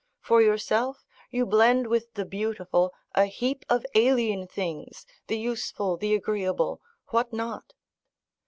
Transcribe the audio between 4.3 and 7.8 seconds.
things, the useful, the agreeable, what not?